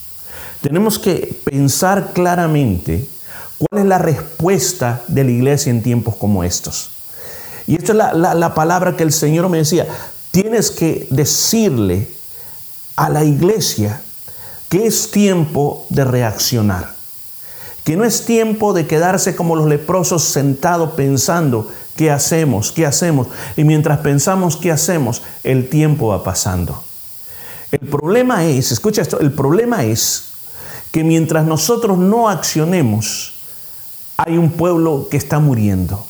[0.61, 3.07] Tenemos que pensar claramente
[3.57, 6.91] cuál es la respuesta de la iglesia en tiempos como estos.
[7.67, 9.87] Y esta es la, palabra que el Señor me decía.
[10.31, 12.07] Tienes que decirle
[12.95, 14.01] a la iglesia
[14.69, 16.93] que es tiempo de reaccionar.
[17.83, 23.27] Que no es tiempo de quedarse como los leprosos sentados pensando qué hacemos, qué hacemos.
[23.57, 26.84] Y mientras pensamos qué hacemos, el tiempo va pasando.
[27.81, 30.31] El problema es, escucha esto, el problema es
[30.91, 33.33] que mientras nosotros no accionemos,
[34.15, 36.05] hay un pueblo que está muriendo.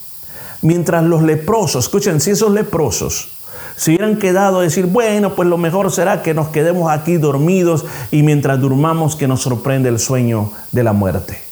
[0.61, 3.29] Mientras los leprosos, escuchen, si esos leprosos
[3.75, 7.83] se hubieran quedado a decir, bueno, pues lo mejor será que nos quedemos aquí dormidos
[8.11, 11.44] y mientras durmamos que nos sorprende el sueño de la muerte.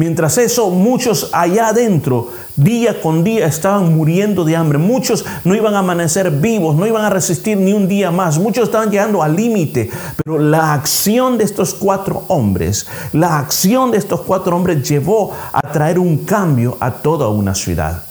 [0.00, 4.78] Mientras eso, muchos allá adentro, día con día, estaban muriendo de hambre.
[4.78, 8.38] Muchos no iban a amanecer vivos, no iban a resistir ni un día más.
[8.38, 9.90] Muchos estaban llegando al límite.
[10.24, 15.60] Pero la acción de estos cuatro hombres, la acción de estos cuatro hombres llevó a
[15.70, 18.02] traer un cambio a toda una ciudad.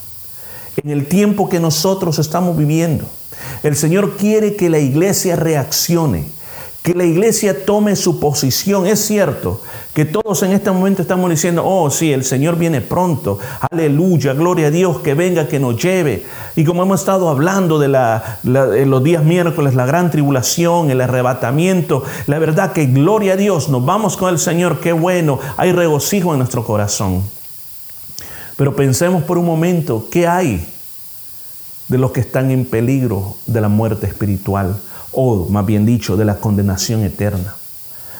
[0.83, 3.05] En el tiempo que nosotros estamos viviendo,
[3.63, 6.37] el Señor quiere que la iglesia reaccione
[6.89, 8.87] que la iglesia tome su posición.
[8.87, 9.61] Es cierto
[9.93, 13.37] que todos en este momento estamos diciendo, oh sí, el Señor viene pronto,
[13.69, 16.25] aleluya, gloria a Dios, que venga, que nos lleve.
[16.55, 17.89] Y como hemos estado hablando de
[18.87, 23.85] los días miércoles, la gran tribulación, el arrebatamiento, la verdad que gloria a Dios, nos
[23.85, 27.21] vamos con el Señor, qué bueno, hay regocijo en nuestro corazón.
[28.55, 30.67] Pero pensemos por un momento, ¿qué hay
[31.87, 34.75] de los que están en peligro de la muerte espiritual?
[35.11, 37.55] O más bien dicho, de la condenación eterna.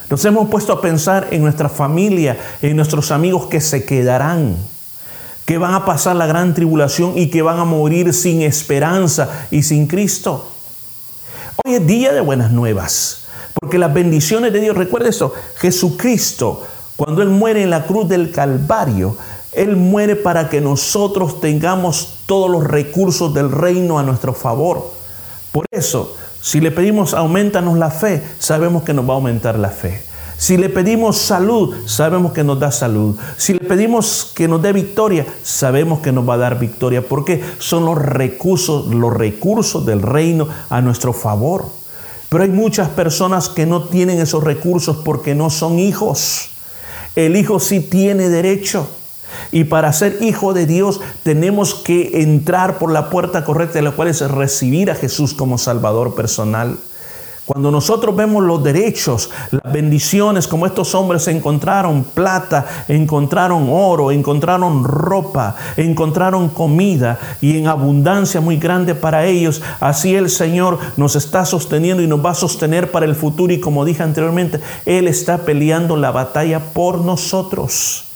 [0.09, 4.55] Nos hemos puesto a pensar en nuestra familia, en nuestros amigos que se quedarán,
[5.45, 9.63] que van a pasar la gran tribulación y que van a morir sin esperanza y
[9.63, 10.47] sin Cristo.
[11.63, 13.25] Hoy es día de buenas nuevas,
[13.59, 16.63] porque las bendiciones de Dios, recuerde esto, Jesucristo,
[16.95, 19.15] cuando Él muere en la cruz del Calvario,
[19.51, 24.91] él muere para que nosotros tengamos todos los recursos del reino a nuestro favor.
[25.51, 29.69] Por eso, si le pedimos aumentanos la fe, sabemos que nos va a aumentar la
[29.69, 30.01] fe.
[30.37, 33.17] Si le pedimos salud, sabemos que nos da salud.
[33.35, 37.43] Si le pedimos que nos dé victoria, sabemos que nos va a dar victoria, porque
[37.59, 41.65] son los recursos, los recursos del reino a nuestro favor.
[42.29, 46.51] Pero hay muchas personas que no tienen esos recursos porque no son hijos.
[47.17, 48.87] El hijo sí tiene derecho.
[49.51, 54.09] Y para ser hijo de Dios tenemos que entrar por la puerta correcta, la cual
[54.09, 56.77] es recibir a Jesús como Salvador personal.
[57.49, 64.83] Cuando nosotros vemos los derechos, las bendiciones, como estos hombres encontraron plata, encontraron oro, encontraron
[64.83, 71.43] ropa, encontraron comida y en abundancia muy grande para ellos, así el Señor nos está
[71.43, 75.39] sosteniendo y nos va a sostener para el futuro y como dije anteriormente, Él está
[75.39, 78.08] peleando la batalla por nosotros.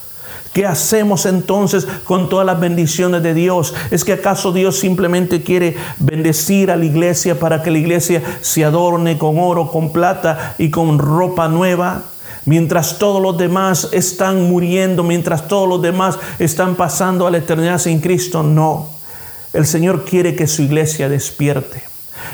[0.54, 3.74] ¿Qué hacemos entonces con todas las bendiciones de Dios?
[3.90, 8.64] ¿Es que acaso Dios simplemente quiere bendecir a la iglesia para que la iglesia se
[8.64, 12.04] adorne con oro, con plata y con ropa nueva?
[12.46, 17.80] Mientras todos los demás están muriendo, mientras todos los demás están pasando a la eternidad
[17.80, 18.90] sin Cristo, no.
[19.54, 21.93] El Señor quiere que su iglesia despierte.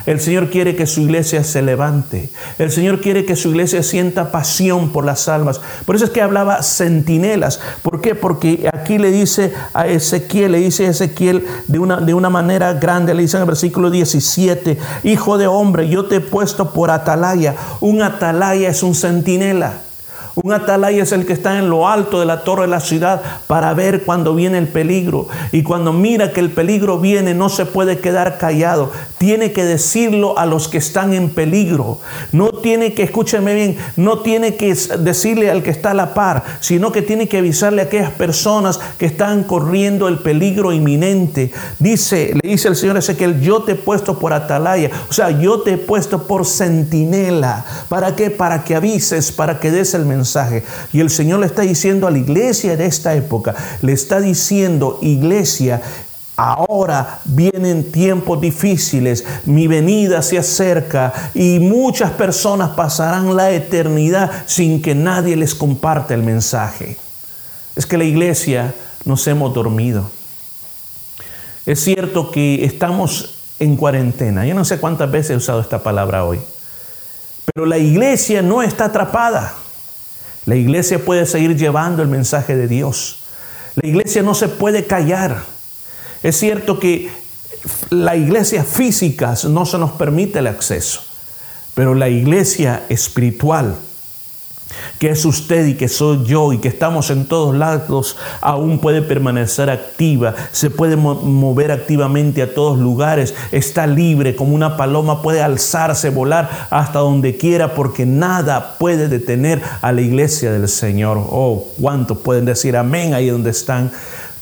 [0.09, 2.31] El Señor quiere que su iglesia se levante.
[2.57, 5.61] El Señor quiere que su iglesia sienta pasión por las almas.
[5.85, 7.59] Por eso es que hablaba centinelas.
[7.83, 8.15] ¿Por qué?
[8.15, 12.73] Porque aquí le dice a Ezequiel, le dice a Ezequiel de una, de una manera
[12.73, 16.89] grande, le dice en el versículo 17, Hijo de hombre, yo te he puesto por
[16.89, 17.53] atalaya.
[17.79, 19.88] Un atalaya es un centinela.
[20.35, 23.21] Un atalaya es el que está en lo alto de la torre de la ciudad
[23.47, 25.27] para ver cuando viene el peligro.
[25.51, 28.91] Y cuando mira que el peligro viene, no se puede quedar callado.
[29.17, 31.99] Tiene que decirlo a los que están en peligro.
[32.31, 36.43] No tiene que, escúcheme bien, no tiene que decirle al que está a la par,
[36.59, 41.51] sino que tiene que avisarle a aquellas personas que están corriendo el peligro inminente.
[41.79, 44.91] Dice, le dice el Señor Ezequiel, yo te he puesto por atalaya.
[45.09, 47.65] O sea, yo te he puesto por centinela.
[47.89, 48.29] ¿Para qué?
[48.29, 50.18] Para que avises, para que des el mensaje
[50.91, 54.99] y el Señor le está diciendo a la iglesia de esta época, le está diciendo,
[55.01, 55.81] iglesia,
[56.41, 64.81] Ahora vienen tiempos difíciles, mi venida se acerca y muchas personas pasarán la eternidad sin
[64.81, 66.95] que nadie les comparte el mensaje.
[67.75, 70.09] Es que la iglesia nos hemos dormido.
[71.65, 74.45] Es cierto que estamos en cuarentena.
[74.45, 76.39] Yo no sé cuántas veces he usado esta palabra hoy.
[77.53, 79.53] Pero la iglesia no está atrapada.
[80.45, 83.19] La iglesia puede seguir llevando el mensaje de Dios.
[83.75, 85.43] La iglesia no se puede callar.
[86.23, 87.09] Es cierto que
[87.89, 91.01] la iglesia física no se nos permite el acceso,
[91.75, 93.75] pero la iglesia espiritual
[94.99, 99.01] que es usted y que soy yo y que estamos en todos lados, aún puede
[99.01, 105.41] permanecer activa, se puede mover activamente a todos lugares, está libre como una paloma, puede
[105.41, 111.17] alzarse, volar hasta donde quiera, porque nada puede detener a la iglesia del Señor.
[111.17, 113.91] Oh, ¿cuántos pueden decir amén ahí donde están?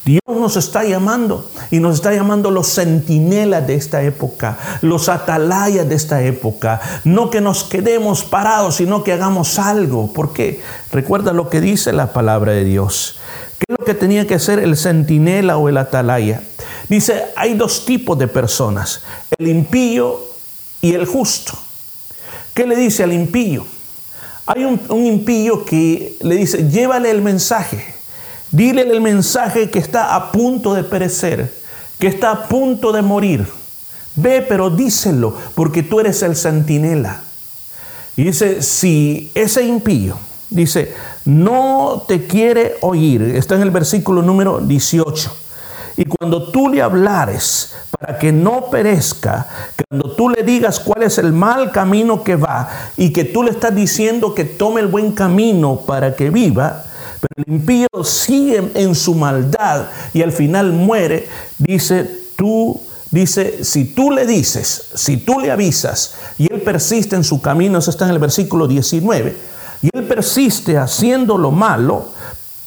[0.08, 5.90] Dios nos está llamando y nos está llamando los centinelas de esta época, los atalayas
[5.90, 6.80] de esta época.
[7.04, 10.14] No que nos quedemos parados, sino que hagamos algo.
[10.14, 10.62] porque
[10.94, 13.20] Recuerda lo que dice la palabra de Dios.
[13.60, 16.42] ¿Qué es lo que tenía que ser el centinela o el atalaya?
[16.88, 19.02] Dice, hay dos tipos de personas,
[19.38, 20.22] el impío
[20.80, 21.52] y el justo.
[22.54, 23.68] ¿Qué le dice al impío?
[24.46, 27.97] Hay un, un impío que le dice, llévale el mensaje
[28.52, 31.54] Dile el mensaje que está a punto de perecer,
[32.00, 33.48] que está a punto de morir.
[34.16, 37.22] Ve, pero díselo, porque tú eres el centinela.
[38.16, 40.18] Y dice, si ese impío,
[40.50, 40.94] dice,
[41.26, 45.36] no te quiere oír, está en el versículo número 18.
[45.98, 49.48] Y cuando tú le hablares para que no perezca,
[49.90, 53.52] Cuando tú le digas cuál es el mal camino que va y que tú le
[53.52, 56.84] estás diciendo que tome el buen camino para que viva,
[57.20, 61.28] pero el impío sigue en su maldad y al final muere,
[61.58, 67.24] dice, tú Dice, si tú le dices, si tú le avisas y él persiste en
[67.24, 69.34] su camino, eso está en el versículo 19,
[69.82, 72.08] y él persiste haciendo lo malo,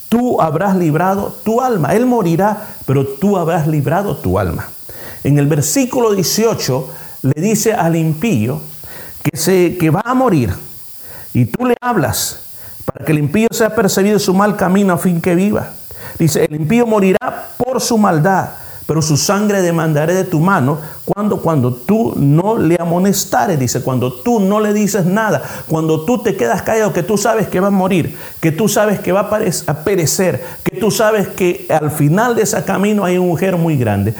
[0.08, 1.94] tú habrás librado tu alma.
[1.94, 4.68] Él morirá, pero tú habrás librado tu alma.
[5.24, 6.90] En el versículo 18
[7.22, 8.60] le dice al impío
[9.22, 10.54] que, se, que va a morir
[11.34, 12.40] y tú le hablas
[12.92, 15.70] para que el impío sea percibido su mal camino a fin que viva.
[16.18, 18.50] Dice, el impío morirá por su maldad
[18.90, 24.12] pero su sangre demandaré de tu mano cuando cuando tú no le amonestares, dice, cuando
[24.12, 27.68] tú no le dices nada, cuando tú te quedas callado, que tú sabes que va
[27.68, 32.34] a morir, que tú sabes que va a perecer, que tú sabes que al final
[32.34, 34.12] de ese camino hay un mujer muy grande.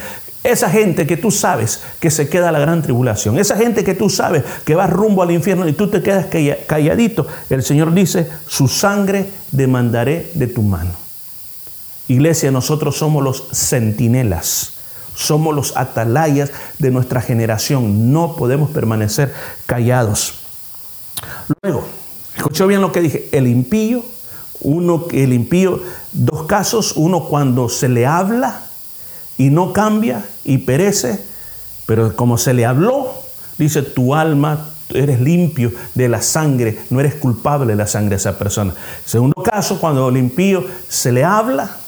[0.42, 3.94] Esa gente que tú sabes que se queda a la gran tribulación, esa gente que
[3.94, 6.26] tú sabes que va rumbo al infierno y tú te quedas
[6.66, 10.92] calladito, el Señor dice, su sangre demandaré de tu mano.
[12.08, 14.72] Iglesia, nosotros somos los centinelas,
[15.14, 18.10] somos los atalayas de nuestra generación.
[18.10, 19.32] No podemos permanecer
[19.66, 20.40] callados.
[21.62, 21.84] Luego,
[22.34, 24.02] escuchó bien lo que dije, el impío,
[24.62, 28.69] uno, el impío, dos casos, uno cuando se le habla
[29.40, 31.18] y no cambia y perece,
[31.86, 33.10] pero como se le habló,
[33.56, 38.16] dice tu alma, eres limpio de la sangre, no eres culpable de la sangre de
[38.16, 38.74] esa persona.
[39.06, 41.78] Segundo caso, cuando el impío se le habla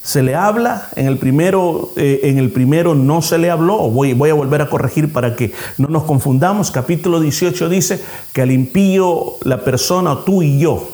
[0.00, 4.14] se le habla, en el primero, eh, en el primero no se le habló, voy,
[4.14, 8.00] voy a volver a corregir para que no nos confundamos, capítulo 18 dice
[8.32, 10.88] que al impío, la persona, tú y yo,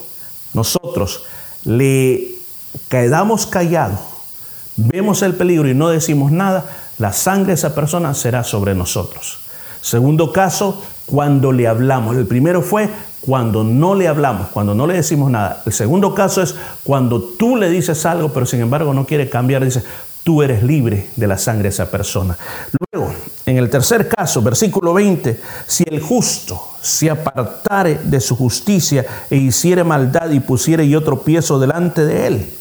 [0.52, 1.22] nosotros,
[1.62, 2.32] le
[2.88, 4.00] quedamos callados,
[4.76, 6.66] vemos el peligro y no decimos nada,
[6.98, 9.38] la sangre de esa persona será sobre nosotros.
[9.80, 12.16] Segundo caso, cuando le hablamos.
[12.16, 12.88] El primero fue
[13.20, 15.62] cuando no le hablamos, cuando no le decimos nada.
[15.66, 19.64] El segundo caso es cuando tú le dices algo, pero sin embargo no quiere cambiar,
[19.64, 19.82] dice,
[20.22, 22.36] tú eres libre de la sangre de esa persona.
[22.92, 23.12] Luego,
[23.46, 29.36] en el tercer caso, versículo 20, si el justo se apartare de su justicia e
[29.36, 32.54] hiciere maldad y pusiere yo tropiezo delante de él.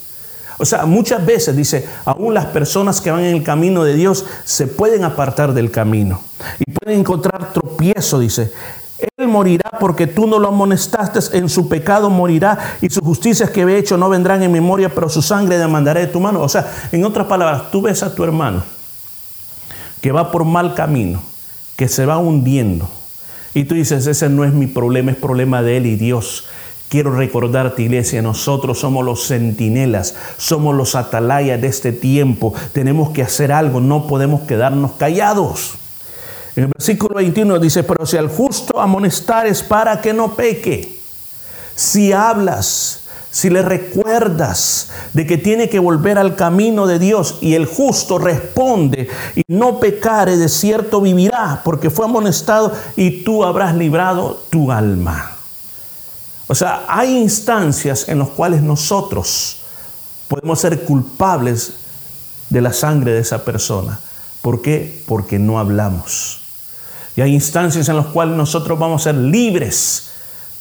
[0.63, 4.25] O sea, muchas veces dice, aún las personas que van en el camino de Dios
[4.45, 6.21] se pueden apartar del camino
[6.57, 8.49] y pueden encontrar tropiezo, dice.
[9.17, 13.63] Él morirá porque tú no lo amonestaste, en su pecado morirá y sus justicias que
[13.63, 16.39] he hecho no vendrán en memoria, pero su sangre demandaré de tu mano.
[16.39, 18.63] O sea, en otras palabras, tú ves a tu hermano
[19.99, 21.21] que va por mal camino,
[21.75, 22.87] que se va hundiendo,
[23.53, 26.45] y tú dices, ese no es mi problema, es problema de él y Dios.
[26.93, 32.53] Quiero recordarte, iglesia, nosotros somos los centinelas, somos los atalayas de este tiempo.
[32.71, 35.71] Tenemos que hacer algo, no podemos quedarnos callados.
[36.55, 40.99] En el versículo 21 dice, pero si al justo amonestares para que no peque,
[41.73, 47.55] si hablas, si le recuerdas de que tiene que volver al camino de Dios y
[47.55, 53.73] el justo responde y no pecare, de cierto vivirá, porque fue amonestado y tú habrás
[53.73, 55.32] librado tu alma.
[56.53, 59.57] O sea, hay instancias en las cuales nosotros
[60.27, 61.73] podemos ser culpables
[62.51, 63.99] de la sangre de esa persona.
[64.43, 65.01] ¿Por qué?
[65.07, 66.41] Porque no hablamos.
[67.15, 70.11] Y hay instancias en las cuales nosotros vamos a ser libres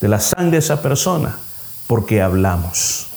[0.00, 1.36] de la sangre de esa persona
[1.86, 3.08] porque hablamos.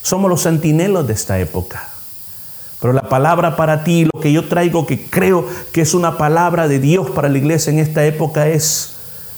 [0.00, 1.86] Somos los centinelos de esta época.
[2.80, 6.66] Pero la palabra para ti, lo que yo traigo, que creo que es una palabra
[6.66, 8.94] de Dios para la iglesia en esta época es,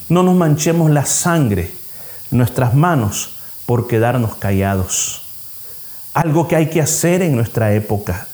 [0.08, 1.81] no nos manchemos la sangre
[2.32, 5.22] nuestras manos por quedarnos callados.
[6.14, 8.26] Algo que hay que hacer en nuestra época.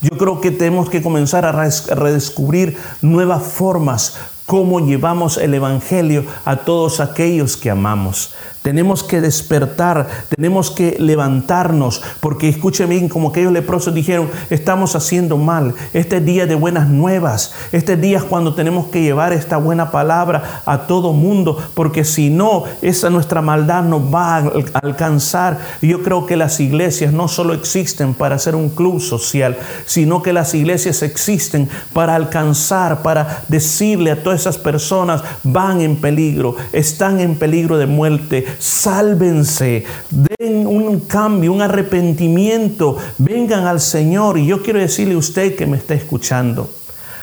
[0.00, 4.16] Yo creo que tenemos que comenzar a redescubrir nuevas formas,
[4.46, 8.34] cómo llevamos el Evangelio a todos aquellos que amamos.
[8.64, 15.36] Tenemos que despertar, tenemos que levantarnos, porque escuchen bien, como aquellos leprosos dijeron, estamos haciendo
[15.36, 15.74] mal.
[15.92, 17.52] Este es día de buenas nuevas.
[17.72, 22.30] Este día es cuando tenemos que llevar esta buena palabra a todo mundo, porque si
[22.30, 25.58] no, esa nuestra maldad nos va a alcanzar.
[25.82, 30.32] Yo creo que las iglesias no solo existen para ser un club social, sino que
[30.32, 37.20] las iglesias existen para alcanzar, para decirle a todas esas personas, van en peligro, están
[37.20, 44.38] en peligro de muerte sálvense, den un cambio, un arrepentimiento, vengan al Señor.
[44.38, 46.70] Y yo quiero decirle a usted que me está escuchando,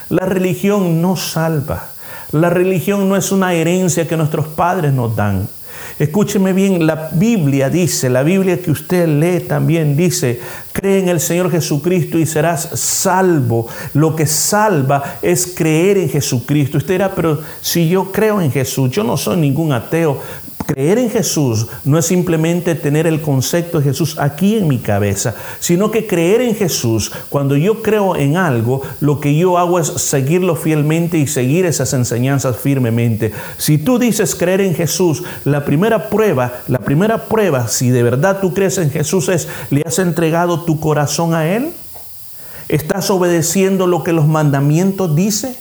[0.10, 1.90] la religión no salva.
[2.32, 5.48] La religión no es una herencia que nuestros padres nos dan.
[6.00, 10.40] Escúcheme bien, la Biblia dice, la Biblia que usted lee también dice,
[10.72, 13.68] cree en el Señor Jesucristo y serás salvo.
[13.94, 16.78] Lo que salva es creer en Jesucristo.
[16.78, 20.20] Usted dirá, pero si yo creo en Jesús, yo no soy ningún ateo.
[20.68, 25.36] Creer en Jesús no es simplemente tener el concepto de Jesús aquí en mi cabeza,
[25.60, 29.88] sino que creer en Jesús, cuando yo creo en algo, lo que yo hago es
[29.88, 33.32] seguirlo fielmente y seguir esas enseñanzas firmemente.
[33.58, 38.40] Si tú dices creer en Jesús, la primera prueba, la primera prueba, si de verdad
[38.40, 41.72] tú crees en Jesús es, ¿le has entregado tu corazón a Él?
[42.70, 45.56] ¿Estás obedeciendo lo que los mandamientos dicen?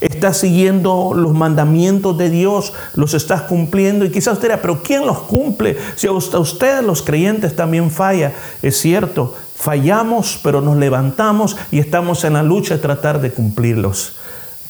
[0.00, 4.04] Estás siguiendo los mandamientos de Dios, los estás cumpliendo.
[4.04, 5.76] Y quizás usted dirá, pero ¿quién los cumple?
[5.96, 8.32] Si a ustedes los creyentes también falla,
[8.62, 14.12] es cierto, fallamos, pero nos levantamos y estamos en la lucha de tratar de cumplirlos.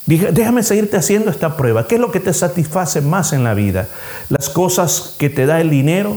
[0.07, 1.89] Déjame seguirte haciendo esta prueba.
[1.89, 3.89] ¿Qué es lo que te satisface más en la vida?
[4.29, 6.17] ¿Las cosas que te da el dinero?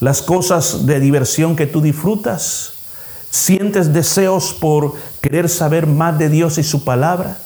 [0.00, 2.72] ¿Las cosas de diversión que tú disfrutas?
[3.28, 7.36] ¿Sientes deseos por querer saber más de Dios y su palabra?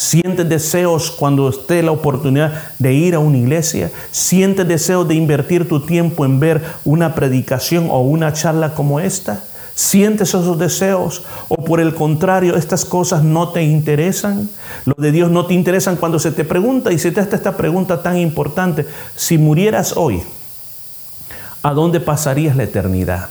[0.00, 3.90] Sientes deseos cuando esté la oportunidad de ir a una iglesia.
[4.10, 9.44] Sientes deseos de invertir tu tiempo en ver una predicación o una charla como esta.
[9.74, 11.24] ¿Sientes esos deseos?
[11.50, 14.48] ¿O por el contrario, estas cosas no te interesan?
[14.86, 17.58] Lo de Dios no te interesan cuando se te pregunta y se te hace esta
[17.58, 18.86] pregunta tan importante.
[19.16, 20.22] Si murieras hoy,
[21.62, 23.28] ¿a dónde pasarías la eternidad?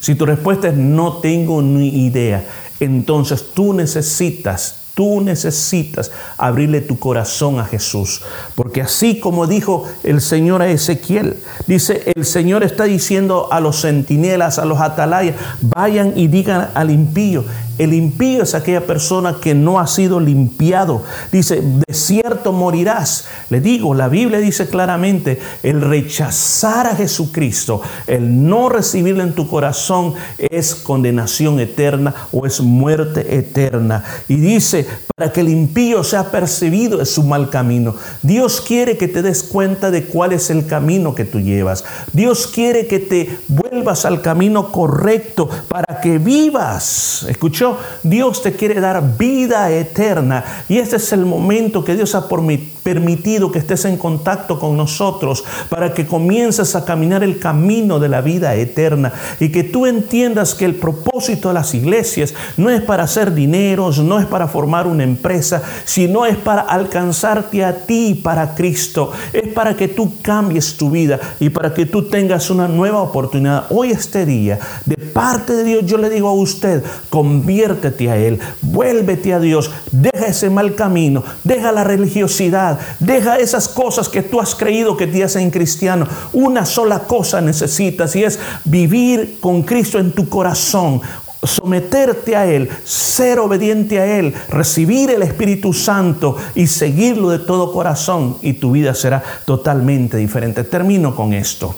[0.00, 2.42] Si tu respuesta es no tengo ni idea,
[2.80, 8.20] entonces tú necesitas Tú necesitas abrirle tu corazón a Jesús.
[8.54, 13.80] Porque así como dijo el Señor a Ezequiel, dice, el Señor está diciendo a los
[13.80, 17.46] centinelas, a los atalayas, vayan y digan al impío,
[17.80, 21.02] el impío es aquella persona que no ha sido limpiado.
[21.32, 23.26] Dice, de cierto morirás.
[23.48, 29.48] Le digo, la Biblia dice claramente, el rechazar a Jesucristo, el no recibirlo en tu
[29.48, 34.04] corazón es condenación eterna o es muerte eterna.
[34.28, 34.86] Y dice,
[35.20, 37.94] para que el impío sea percibido de su mal camino.
[38.22, 41.84] Dios quiere que te des cuenta de cuál es el camino que tú llevas.
[42.14, 47.26] Dios quiere que te vuelvas al camino correcto para que vivas.
[47.28, 47.69] ¿Escuchó?
[48.02, 50.44] Dios te quiere dar vida eterna.
[50.68, 55.44] Y este es el momento que Dios ha permitido que estés en contacto con nosotros
[55.68, 59.12] para que comiences a caminar el camino de la vida eterna.
[59.38, 63.98] Y que tú entiendas que el propósito de las iglesias no es para hacer dineros,
[63.98, 69.52] no es para formar una empresa, sino es para alcanzarte a ti para Cristo, es
[69.52, 73.66] para que tú cambies tu vida y para que tú tengas una nueva oportunidad.
[73.70, 78.38] Hoy este día, de parte de Dios, yo le digo a usted, conviene a Él,
[78.62, 84.40] vuélvete a Dios, deja ese mal camino, deja la religiosidad, deja esas cosas que tú
[84.40, 86.06] has creído que te hacen cristiano.
[86.32, 91.00] Una sola cosa necesitas y es vivir con Cristo en tu corazón,
[91.42, 97.72] someterte a Él, ser obediente a Él, recibir el Espíritu Santo y seguirlo de todo
[97.72, 100.64] corazón y tu vida será totalmente diferente.
[100.64, 101.74] Termino con esto.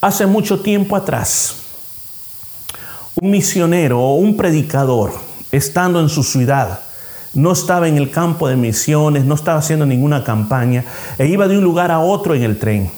[0.00, 1.65] Hace mucho tiempo atrás,
[3.20, 5.12] un misionero o un predicador,
[5.50, 6.80] estando en su ciudad,
[7.32, 10.84] no estaba en el campo de misiones, no estaba haciendo ninguna campaña,
[11.18, 12.90] e iba de un lugar a otro en el tren.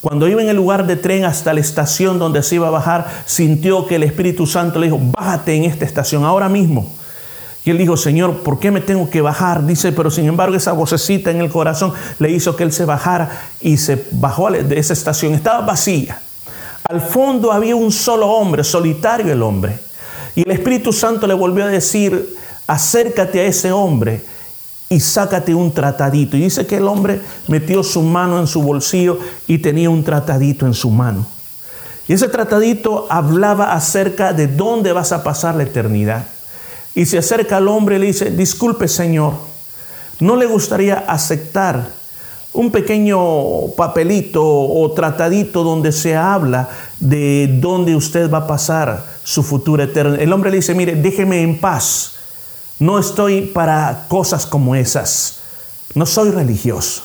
[0.00, 3.06] Cuando iba en el lugar de tren hasta la estación donde se iba a bajar,
[3.26, 6.92] sintió que el Espíritu Santo le dijo, bájate en esta estación ahora mismo.
[7.64, 9.66] Y él dijo, Señor, ¿por qué me tengo que bajar?
[9.66, 13.48] Dice, pero sin embargo esa vocecita en el corazón le hizo que él se bajara
[13.60, 15.34] y se bajó de esa estación.
[15.34, 16.20] Estaba vacía.
[16.88, 19.78] Al fondo había un solo hombre, solitario el hombre.
[20.34, 24.22] Y el Espíritu Santo le volvió a decir, acércate a ese hombre
[24.88, 26.36] y sácate un tratadito.
[26.36, 29.18] Y dice que el hombre metió su mano en su bolsillo
[29.48, 31.26] y tenía un tratadito en su mano.
[32.06, 36.26] Y ese tratadito hablaba acerca de dónde vas a pasar la eternidad.
[36.94, 39.34] Y se acerca al hombre y le dice, disculpe Señor,
[40.20, 41.95] ¿no le gustaría aceptar
[42.56, 49.42] un pequeño papelito o tratadito donde se habla de dónde usted va a pasar su
[49.42, 50.14] futuro eterno.
[50.14, 52.16] El hombre le dice, mire, déjeme en paz.
[52.78, 55.40] No estoy para cosas como esas.
[55.94, 57.02] No soy religioso.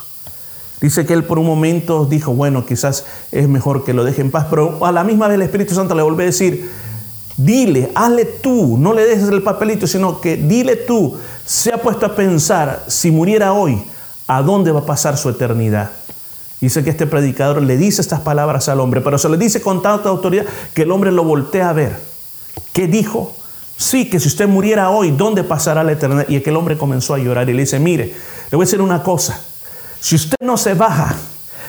[0.79, 4.31] Dice que él por un momento dijo, bueno, quizás es mejor que lo deje en
[4.31, 6.71] paz, pero a la misma vez el Espíritu Santo le volvió a decir,
[7.37, 12.05] dile, hazle tú, no le dejes el papelito, sino que dile tú, se ha puesto
[12.05, 13.81] a pensar, si muriera hoy,
[14.37, 15.91] a dónde va a pasar su eternidad.
[16.61, 19.81] Dice que este predicador le dice estas palabras al hombre, pero se le dice con
[19.81, 21.97] tanta autoridad que el hombre lo voltea a ver.
[22.71, 23.35] ¿Qué dijo?
[23.75, 26.29] Sí, que si usted muriera hoy, ¿dónde pasará la eternidad?
[26.29, 29.03] Y aquel hombre comenzó a llorar y le dice, mire, le voy a decir una
[29.03, 29.37] cosa.
[29.99, 31.13] Si usted no se baja,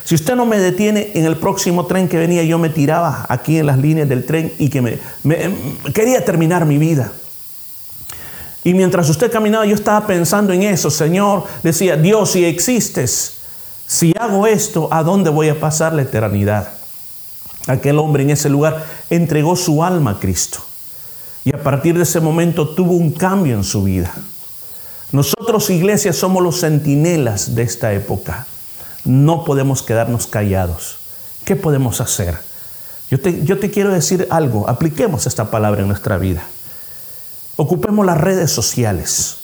[0.04, 3.58] Si usted no me detiene en el próximo tren que venía, yo me tiraba aquí
[3.58, 4.98] en las líneas del tren y que me,
[5.94, 7.12] quería terminar mi vida.
[8.64, 10.90] Y mientras usted caminaba, yo estaba pensando en eso.
[10.90, 13.38] Señor, decía, Dios, si existes,
[13.86, 16.68] si hago esto, ¿a dónde voy a pasar la eternidad?
[17.66, 20.60] Aquel hombre en ese lugar entregó su alma a Cristo.
[21.44, 24.12] Y a partir de ese momento tuvo un cambio en su vida.
[25.10, 28.46] Nosotros, iglesia, somos los centinelas de esta época.
[29.04, 30.98] No podemos quedarnos callados.
[31.44, 32.38] ¿Qué podemos hacer?
[33.10, 34.68] Yo te, yo te quiero decir algo.
[34.68, 36.44] Apliquemos esta palabra en nuestra vida.
[37.56, 39.36] Ocupemos las redes sociales.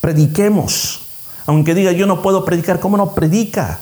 [0.00, 1.02] Prediquemos.
[1.46, 3.78] Aunque diga yo no puedo predicar, ¿cómo no predica?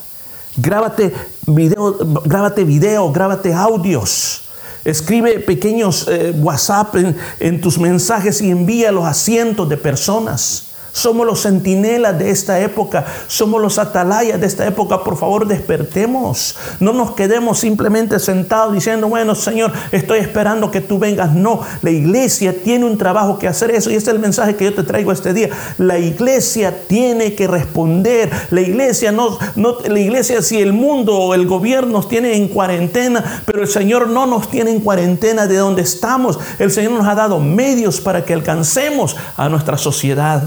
[0.57, 1.13] Grábate
[1.47, 4.43] video, grábate video, grábate audios.
[4.85, 10.74] Escribe pequeños eh, WhatsApp en, en tus mensajes y envíalos a cientos de personas.
[10.95, 13.05] Somos los centinelas de esta época.
[13.27, 15.03] Somos los atalayas de esta época.
[15.03, 16.55] Por favor, despertemos.
[16.79, 21.33] No nos quedemos simplemente sentados diciendo, bueno, Señor, estoy esperando que tú vengas.
[21.33, 23.91] No, la iglesia tiene un trabajo que hacer eso.
[23.91, 25.51] Y este es el mensaje que yo te traigo este día.
[25.79, 28.31] La iglesia tiene que responder.
[28.51, 32.47] La iglesia no, no la iglesia si el mundo o el gobierno nos tiene en
[32.47, 36.39] cuarentena, pero el Señor no nos tiene en cuarentena de donde estamos.
[36.61, 40.45] El Señor nos ha dado medios para que alcancemos a nuestra sociedad.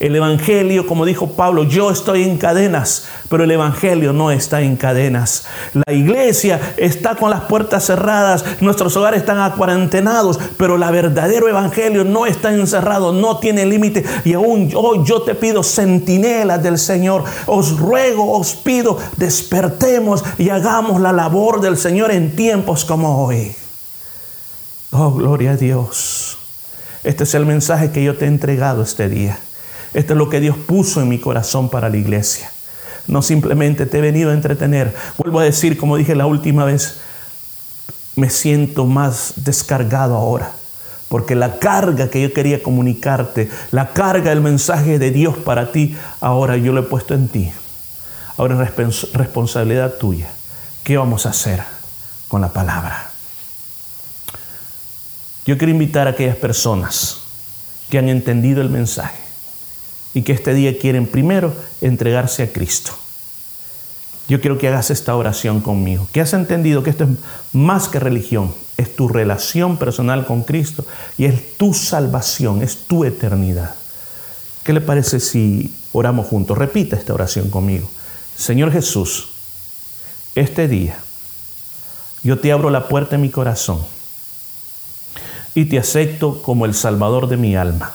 [0.00, 4.76] El Evangelio, como dijo Pablo, yo estoy en cadenas, pero el Evangelio no está en
[4.76, 5.44] cadenas.
[5.72, 12.04] La iglesia está con las puertas cerradas, nuestros hogares están acuarentenados, pero el verdadero Evangelio
[12.04, 14.04] no está encerrado, no tiene límite.
[14.24, 20.50] Y aún hoy yo te pido, centinelas del Señor, os ruego, os pido, despertemos y
[20.50, 23.52] hagamos la labor del Señor en tiempos como hoy.
[24.92, 26.38] Oh, gloria a Dios.
[27.02, 29.38] Este es el mensaje que yo te he entregado este día.
[29.94, 32.50] Esto es lo que Dios puso en mi corazón para la iglesia.
[33.06, 34.94] No simplemente te he venido a entretener.
[35.16, 37.00] Vuelvo a decir, como dije la última vez,
[38.16, 40.52] me siento más descargado ahora.
[41.08, 45.96] Porque la carga que yo quería comunicarte, la carga del mensaje de Dios para ti,
[46.20, 47.50] ahora yo lo he puesto en ti.
[48.36, 50.28] Ahora es responsabilidad tuya.
[50.84, 51.62] ¿Qué vamos a hacer
[52.28, 53.10] con la palabra?
[55.46, 57.20] Yo quiero invitar a aquellas personas
[57.88, 59.27] que han entendido el mensaje
[60.14, 62.92] y que este día quieren primero entregarse a Cristo.
[64.28, 67.10] Yo quiero que hagas esta oración conmigo, que has entendido que esto es
[67.52, 70.84] más que religión, es tu relación personal con Cristo
[71.16, 73.74] y es tu salvación, es tu eternidad.
[74.64, 76.58] ¿Qué le parece si oramos juntos?
[76.58, 77.88] Repita esta oración conmigo.
[78.36, 79.28] Señor Jesús,
[80.34, 80.98] este día
[82.22, 83.80] yo te abro la puerta de mi corazón
[85.54, 87.94] y te acepto como el Salvador de mi alma.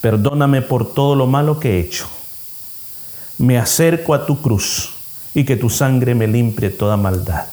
[0.00, 2.06] Perdóname por todo lo malo que he hecho.
[3.38, 4.90] Me acerco a tu cruz
[5.34, 7.46] y que tu sangre me limpie toda maldad.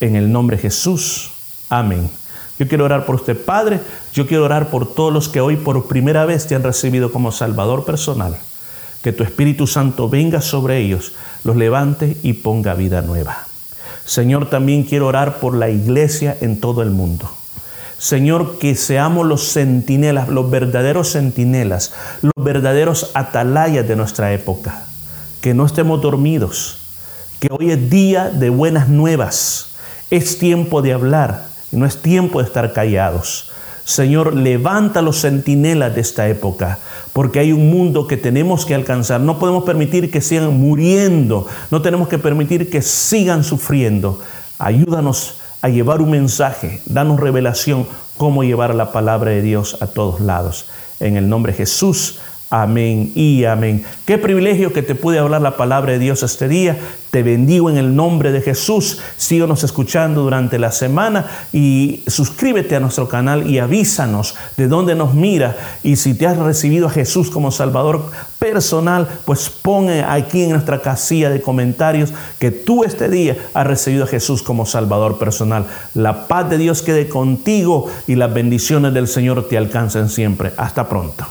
[0.00, 1.30] En el nombre de Jesús.
[1.68, 2.10] Amén.
[2.58, 3.80] Yo quiero orar por usted, Padre.
[4.12, 7.32] Yo quiero orar por todos los que hoy por primera vez te han recibido como
[7.32, 8.36] Salvador personal.
[9.02, 11.12] Que tu Espíritu Santo venga sobre ellos,
[11.44, 13.46] los levante y ponga vida nueva.
[14.04, 17.30] Señor, también quiero orar por la iglesia en todo el mundo.
[17.98, 21.92] Señor, que seamos los centinelas, los verdaderos centinelas,
[22.22, 24.84] los verdaderos atalayas de nuestra época.
[25.40, 26.78] Que no estemos dormidos,
[27.40, 29.70] que hoy es día de buenas nuevas.
[30.10, 33.50] Es tiempo de hablar, no es tiempo de estar callados.
[33.84, 36.78] Señor, levanta los centinelas de esta época,
[37.12, 39.20] porque hay un mundo que tenemos que alcanzar.
[39.20, 44.20] No podemos permitir que sigan muriendo, no tenemos que permitir que sigan sufriendo.
[44.58, 47.86] Ayúdanos a llevar un mensaje, danos revelación
[48.16, 50.66] cómo llevar la palabra de Dios a todos lados.
[51.00, 52.18] En el nombre de Jesús.
[52.50, 53.84] Amén y amén.
[54.06, 56.78] Qué privilegio que te pude hablar la palabra de Dios este día.
[57.10, 59.00] Te bendigo en el nombre de Jesús.
[59.18, 65.12] Síguenos escuchando durante la semana y suscríbete a nuestro canal y avísanos de dónde nos
[65.12, 65.58] mira.
[65.82, 70.80] Y si te has recibido a Jesús como Salvador personal, pues pon aquí en nuestra
[70.80, 75.66] casilla de comentarios que tú este día has recibido a Jesús como Salvador personal.
[75.92, 80.52] La paz de Dios quede contigo y las bendiciones del Señor te alcancen siempre.
[80.56, 81.26] Hasta pronto.